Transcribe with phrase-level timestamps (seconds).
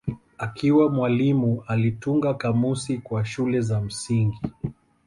[0.37, 4.39] Akiwa mwalimu alitunga kamusi kwa shule za msingi.